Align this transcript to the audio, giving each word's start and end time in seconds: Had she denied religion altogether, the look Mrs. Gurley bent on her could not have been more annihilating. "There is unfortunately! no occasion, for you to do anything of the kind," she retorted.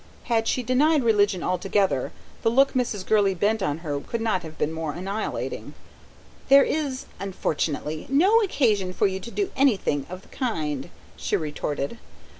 Had 0.23 0.47
she 0.47 0.63
denied 0.63 1.03
religion 1.03 1.43
altogether, 1.43 2.11
the 2.41 2.49
look 2.49 2.73
Mrs. 2.73 3.05
Gurley 3.05 3.35
bent 3.35 3.61
on 3.61 3.77
her 3.85 3.99
could 3.99 4.19
not 4.19 4.41
have 4.41 4.57
been 4.57 4.71
more 4.73 4.93
annihilating. 4.93 5.75
"There 6.49 6.63
is 6.63 7.05
unfortunately! 7.19 8.07
no 8.09 8.39
occasion, 8.39 8.93
for 8.93 9.05
you 9.05 9.19
to 9.19 9.29
do 9.29 9.51
anything 9.55 10.07
of 10.09 10.23
the 10.23 10.29
kind," 10.29 10.89
she 11.17 11.37
retorted. 11.37 11.99